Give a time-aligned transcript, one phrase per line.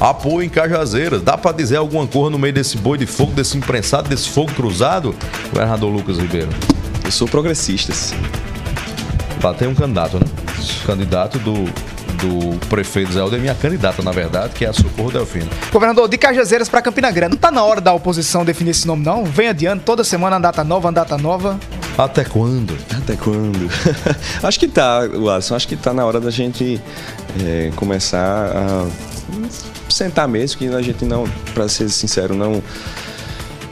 [0.00, 1.22] apoio em Cajazeiras.
[1.22, 4.50] Dá para dizer alguma coisa no meio desse boi de fogo, desse imprensado, desse fogo
[4.52, 5.14] cruzado?
[5.52, 6.48] Governador Lucas Ribeiro.
[7.04, 7.92] Eu sou progressista.
[9.42, 10.26] Lá tem um candidato, né?
[10.86, 11.64] Candidato do,
[12.20, 15.48] do prefeito Zé Aldemir, a candidata, na verdade, que é a Socorro Delfino.
[15.72, 17.32] Governador, de Cajazeiras para Campina Grande.
[17.32, 19.24] Não tá na hora da oposição definir esse nome, não?
[19.24, 21.58] Vem adiante, toda semana uma data nova, uma data nova.
[21.96, 22.76] Até quando?
[22.96, 23.70] Até quando?
[24.42, 25.54] acho que tá, Alisson.
[25.54, 26.80] Acho que tá na hora da gente
[27.44, 28.86] é, começar a
[29.88, 31.24] sentar mesmo, que a gente não,
[31.54, 32.62] para ser sincero, não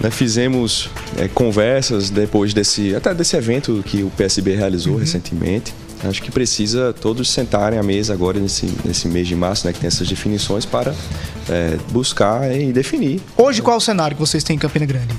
[0.00, 5.00] né, fizemos é, conversas depois desse até desse evento que o PSB realizou uhum.
[5.00, 5.74] recentemente.
[6.04, 9.80] Acho que precisa todos sentarem à mesa agora nesse, nesse mês de março, né, que
[9.80, 10.94] tem essas definições para
[11.48, 13.20] é, buscar e definir.
[13.36, 15.12] Hoje qual é o cenário que vocês têm em Campina Grande?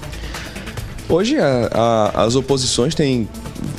[1.09, 3.27] Hoje a, a, as oposições têm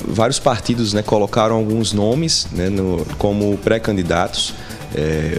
[0.06, 4.52] vários partidos, né, colocaram alguns nomes né, no, como pré-candidatos
[4.94, 5.38] é,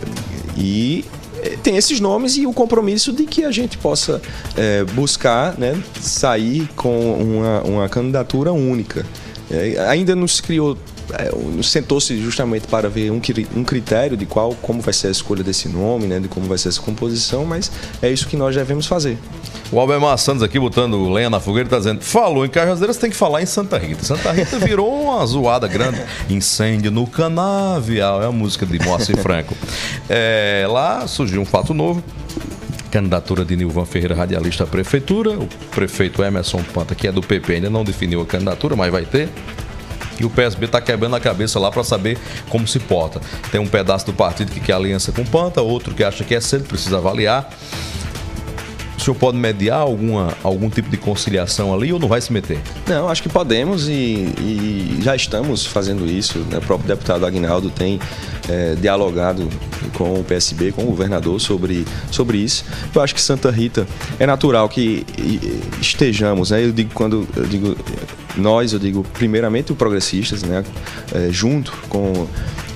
[0.57, 1.05] e
[1.41, 4.21] é, tem esses nomes e o compromisso de que a gente possa
[4.55, 9.05] é, buscar né, sair com uma, uma candidatura única.
[9.49, 10.77] É, ainda não se criou
[11.61, 13.21] sentou-se justamente para ver um,
[13.55, 16.57] um critério de qual, como vai ser a escolha desse nome, né, de como vai
[16.57, 19.17] ser essa composição, mas é isso que nós devemos fazer.
[19.71, 23.15] O Albemar Santos aqui botando lenha na fogueira está dizendo: falou em Cajazeiras, tem que
[23.15, 24.03] falar em Santa Rita.
[24.03, 26.01] Santa Rita virou uma zoada grande.
[26.29, 29.55] Incêndio no canavial, é a música de Moacir Franco.
[30.09, 32.03] É, lá surgiu um fato novo
[32.91, 35.31] candidatura de Nilvan Ferreira, radialista à prefeitura.
[35.31, 39.05] O prefeito Emerson Panta, que é do PP, ainda não definiu a candidatura, mas vai
[39.05, 39.29] ter.
[40.19, 42.17] E o PSB está quebrando a cabeça lá para saber
[42.49, 43.21] como se porta.
[43.49, 46.41] Tem um pedaço do partido que quer aliança com Panta, outro que acha que é
[46.41, 47.49] cedo, precisa avaliar.
[49.01, 52.59] O senhor pode mediar alguma, algum tipo de conciliação ali ou não vai se meter?
[52.85, 56.37] Não, acho que podemos e, e já estamos fazendo isso.
[56.51, 56.59] Né?
[56.59, 57.99] O próprio deputado Agnaldo tem
[58.47, 59.49] é, dialogado
[59.95, 62.63] com o PSB, com o governador sobre, sobre isso.
[62.93, 63.87] Eu acho que Santa Rita
[64.19, 65.03] é natural que
[65.81, 66.63] estejamos, né?
[66.63, 67.75] Eu digo quando eu digo
[68.37, 70.63] nós, eu digo primeiramente os progressistas, né?
[71.11, 72.27] É, junto com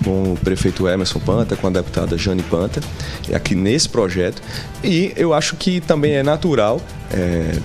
[0.05, 2.79] com o prefeito Emerson Panta, com a deputada Jane Panta,
[3.33, 4.41] aqui nesse projeto.
[4.83, 6.79] E eu acho que também é natural
[7.11, 7.57] é,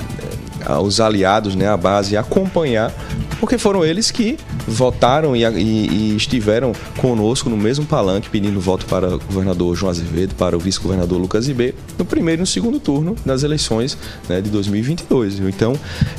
[0.82, 2.92] os aliados, né, a base, acompanhar,
[3.38, 8.84] porque foram eles que votaram e, e, e, estiveram conosco no mesmo palanque pedindo voto
[8.86, 12.78] para o governador João Azevedo, para o vice-governador Lucas Ibe, no primeiro e no segundo
[12.78, 13.96] turno das eleições
[14.28, 15.40] né, de 2022.
[15.40, 15.74] Então,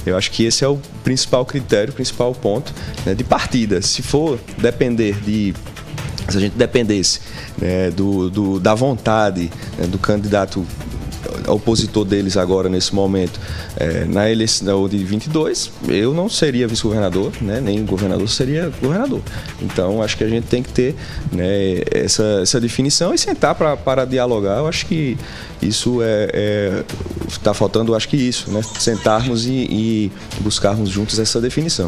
[0.06, 2.74] eu acho que esse é o principal critério, o principal ponto
[3.06, 3.82] né, de partida.
[3.82, 5.54] Se for depender de
[6.30, 7.20] se a gente dependesse
[7.58, 10.66] né, do, do, da vontade né, do candidato
[11.48, 13.40] opositor deles agora nesse momento
[13.78, 19.22] é, na eleição de 22, eu não seria vice-governador, né, nem governador seria governador.
[19.62, 20.96] Então acho que a gente tem que ter
[21.32, 24.58] né, essa, essa definição e sentar pra, para dialogar.
[24.58, 25.18] Eu acho que
[25.62, 26.84] isso é
[27.28, 30.12] está é, faltando, acho que isso, né, sentarmos e, e
[30.42, 31.72] buscarmos juntos essa definição.